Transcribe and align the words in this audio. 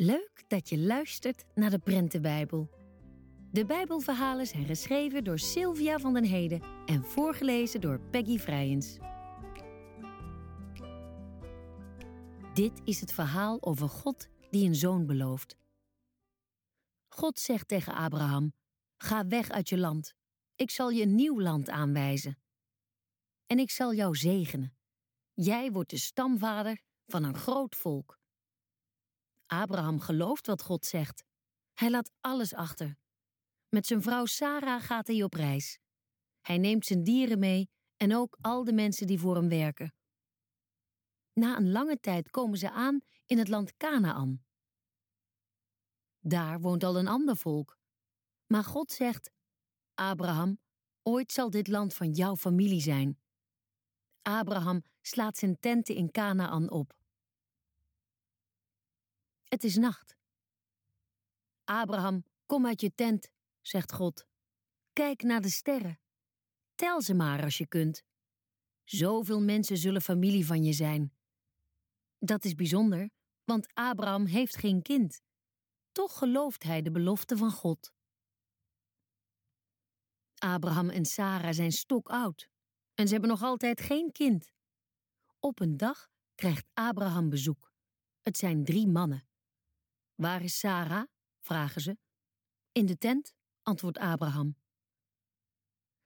Leuk 0.00 0.44
dat 0.48 0.68
je 0.68 0.78
luistert 0.78 1.44
naar 1.54 1.70
de 1.70 1.78
Prentenbijbel. 1.78 2.70
De 3.50 3.66
Bijbelverhalen 3.66 4.46
zijn 4.46 4.66
geschreven 4.66 5.24
door 5.24 5.38
Sylvia 5.38 5.98
van 5.98 6.14
den 6.14 6.24
Heden 6.24 6.62
en 6.86 7.04
voorgelezen 7.04 7.80
door 7.80 8.00
Peggy 8.00 8.38
Vrijens. 8.38 8.98
Dit 12.54 12.80
is 12.84 13.00
het 13.00 13.12
verhaal 13.12 13.62
over 13.62 13.88
God 13.88 14.28
die 14.50 14.66
een 14.66 14.74
zoon 14.74 15.06
belooft. 15.06 15.56
God 17.08 17.38
zegt 17.38 17.68
tegen 17.68 17.94
Abraham: 17.94 18.52
Ga 18.96 19.26
weg 19.26 19.50
uit 19.50 19.68
je 19.68 19.78
land. 19.78 20.14
Ik 20.56 20.70
zal 20.70 20.90
je 20.90 21.02
een 21.02 21.14
nieuw 21.14 21.40
land 21.40 21.68
aanwijzen. 21.68 22.38
En 23.46 23.58
ik 23.58 23.70
zal 23.70 23.94
jou 23.94 24.16
zegenen. 24.16 24.76
Jij 25.34 25.72
wordt 25.72 25.90
de 25.90 25.98
stamvader 25.98 26.80
van 27.06 27.24
een 27.24 27.36
groot 27.36 27.76
volk. 27.76 28.18
Abraham 29.48 30.00
gelooft 30.00 30.46
wat 30.46 30.62
God 30.62 30.86
zegt. 30.86 31.24
Hij 31.74 31.90
laat 31.90 32.12
alles 32.20 32.54
achter. 32.54 32.96
Met 33.68 33.86
zijn 33.86 34.02
vrouw 34.02 34.24
Sarah 34.24 34.82
gaat 34.82 35.06
hij 35.06 35.22
op 35.22 35.34
reis. 35.34 35.78
Hij 36.40 36.58
neemt 36.58 36.86
zijn 36.86 37.04
dieren 37.04 37.38
mee 37.38 37.70
en 37.96 38.16
ook 38.16 38.38
al 38.40 38.64
de 38.64 38.72
mensen 38.72 39.06
die 39.06 39.18
voor 39.18 39.34
hem 39.36 39.48
werken. 39.48 39.94
Na 41.32 41.56
een 41.56 41.70
lange 41.70 42.00
tijd 42.00 42.30
komen 42.30 42.58
ze 42.58 42.70
aan 42.70 43.00
in 43.26 43.38
het 43.38 43.48
land 43.48 43.76
Canaan. 43.76 44.44
Daar 46.20 46.60
woont 46.60 46.84
al 46.84 46.98
een 46.98 47.08
ander 47.08 47.36
volk. 47.36 47.78
Maar 48.46 48.64
God 48.64 48.92
zegt: 48.92 49.30
Abraham, 49.94 50.60
ooit 51.02 51.32
zal 51.32 51.50
dit 51.50 51.68
land 51.68 51.94
van 51.94 52.10
jouw 52.10 52.36
familie 52.36 52.80
zijn. 52.80 53.20
Abraham 54.22 54.82
slaat 55.00 55.36
zijn 55.36 55.58
tenten 55.60 55.94
in 55.94 56.10
Canaan 56.10 56.70
op. 56.70 56.96
Het 59.48 59.64
is 59.64 59.76
nacht. 59.76 60.16
Abraham, 61.64 62.24
kom 62.46 62.66
uit 62.66 62.80
je 62.80 62.94
tent, 62.94 63.30
zegt 63.60 63.92
God. 63.92 64.26
Kijk 64.92 65.22
naar 65.22 65.40
de 65.40 65.50
sterren. 65.50 66.00
Tel 66.74 67.02
ze 67.02 67.14
maar 67.14 67.42
als 67.42 67.58
je 67.58 67.66
kunt. 67.66 68.02
Zoveel 68.84 69.40
mensen 69.42 69.76
zullen 69.76 70.02
familie 70.02 70.46
van 70.46 70.64
je 70.64 70.72
zijn. 70.72 71.12
Dat 72.18 72.44
is 72.44 72.54
bijzonder, 72.54 73.10
want 73.44 73.74
Abraham 73.74 74.26
heeft 74.26 74.56
geen 74.56 74.82
kind. 74.82 75.22
Toch 75.92 76.18
gelooft 76.18 76.62
hij 76.62 76.82
de 76.82 76.90
belofte 76.90 77.36
van 77.36 77.50
God. 77.50 77.92
Abraham 80.34 80.88
en 80.88 81.04
Sarah 81.04 81.52
zijn 81.52 81.72
stokoud 81.72 82.48
en 82.94 83.06
ze 83.06 83.12
hebben 83.12 83.30
nog 83.30 83.42
altijd 83.42 83.80
geen 83.80 84.12
kind. 84.12 84.52
Op 85.38 85.60
een 85.60 85.76
dag 85.76 86.08
krijgt 86.34 86.66
Abraham 86.74 87.28
bezoek. 87.28 87.72
Het 88.22 88.36
zijn 88.36 88.64
drie 88.64 88.86
mannen. 88.86 89.27
Waar 90.18 90.42
is 90.42 90.58
Sarah? 90.58 91.04
vragen 91.38 91.80
ze. 91.80 91.98
In 92.72 92.86
de 92.86 92.98
tent, 92.98 93.34
antwoordt 93.62 93.98
Abraham. 93.98 94.56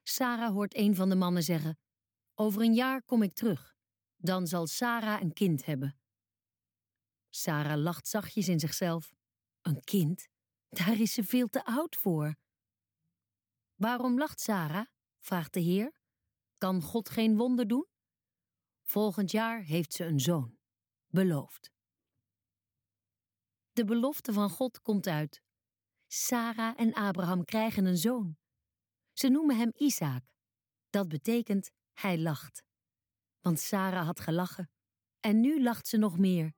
Sarah 0.03 0.53
hoort 0.53 0.77
een 0.77 0.95
van 0.95 1.09
de 1.09 1.15
mannen 1.15 1.43
zeggen: 1.43 1.79
Over 2.35 2.63
een 2.63 2.75
jaar 2.75 3.03
kom 3.03 3.23
ik 3.23 3.35
terug. 3.35 3.77
Dan 4.17 4.47
zal 4.47 4.67
Sarah 4.67 5.21
een 5.21 5.33
kind 5.33 5.65
hebben. 5.65 5.99
Sarah 7.31 7.79
lacht 7.79 8.09
zachtjes 8.09 8.49
in 8.49 8.61
zichzelf. 8.61 9.15
Een 9.61 9.81
kind? 9.81 10.29
Daar 10.69 11.01
is 11.01 11.13
ze 11.13 11.25
veel 11.25 11.49
te 11.49 11.65
oud 11.65 11.97
voor. 11.97 12.37
Waarom 13.75 14.19
lacht 14.19 14.41
Sarah? 14.41 14.87
vraagt 15.19 15.53
de 15.53 15.61
Heer. 15.61 15.93
Kan 16.59 16.83
God 16.83 17.09
geen 17.09 17.37
wonder 17.37 17.69
doen? 17.69 17.87
Volgend 18.83 19.31
jaar 19.31 19.63
heeft 19.63 19.93
ze 19.93 20.05
een 20.05 20.21
zoon. 20.21 20.59
Beloofd. 21.07 21.71
De 23.73 23.84
belofte 23.84 24.33
van 24.33 24.51
God 24.51 24.81
komt 24.81 25.06
uit. 25.06 25.42
Sarah 26.06 26.73
en 26.77 26.92
Abraham 26.92 27.45
krijgen 27.45 27.84
een 27.84 27.97
zoon. 27.97 28.37
Ze 29.12 29.29
noemen 29.29 29.56
hem 29.56 29.73
Isaac. 29.75 30.23
Dat 30.91 31.08
betekent 31.08 31.70
hij 31.92 32.19
lacht. 32.19 32.63
Want 33.41 33.61
Sarah 33.61 34.07
had 34.07 34.20
gelachen. 34.20 34.70
En 35.20 35.41
nu 35.41 35.63
lacht 35.63 35.89
ze 35.89 35.97
nog 35.97 36.19
meer. 36.19 36.52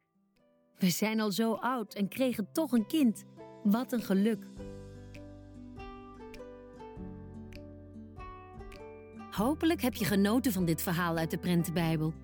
We 0.77 0.91
zijn 0.91 1.21
al 1.21 1.33
zo 1.33 1.55
oud 1.55 1.95
en 1.95 2.09
kregen 2.09 2.53
toch 2.53 2.73
een 2.73 2.87
kind. 2.87 3.25
Wat 3.63 3.93
een 3.93 4.03
geluk. 4.03 4.47
Hopelijk 9.31 9.81
heb 9.81 9.95
je 9.95 10.05
genoten 10.05 10.53
van 10.53 10.65
dit 10.65 10.83
verhaal 10.83 11.17
uit 11.17 11.31
de 11.31 11.39
Prentenbijbel. 11.39 12.15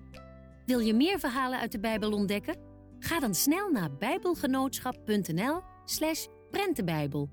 Wil 0.65 0.79
je 0.79 0.93
meer 0.93 1.19
verhalen 1.19 1.59
uit 1.59 1.71
de 1.71 1.79
Bijbel 1.79 2.11
ontdekken? 2.11 2.70
Ga 3.03 3.19
dan 3.19 3.35
snel 3.35 3.69
naar 3.69 3.97
bijbelgenootschap.nl/slash 3.97 6.27
prentenbijbel. 6.51 7.29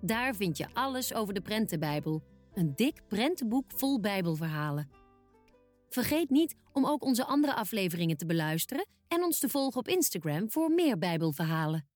Daar 0.00 0.34
vind 0.34 0.56
je 0.56 0.66
alles 0.72 1.14
over 1.14 1.34
de 1.34 1.40
Prentenbijbel, 1.40 2.22
een 2.54 2.72
dik 2.76 3.00
prentenboek 3.08 3.64
vol 3.74 4.00
Bijbelverhalen. 4.00 4.90
Vergeet 5.88 6.30
niet 6.30 6.54
om 6.72 6.86
ook 6.86 7.04
onze 7.04 7.24
andere 7.24 7.54
afleveringen 7.54 8.16
te 8.16 8.26
beluisteren 8.26 8.86
en 9.08 9.22
ons 9.22 9.38
te 9.38 9.48
volgen 9.48 9.78
op 9.78 9.88
Instagram 9.88 10.50
voor 10.50 10.70
meer 10.70 10.98
Bijbelverhalen. 10.98 11.88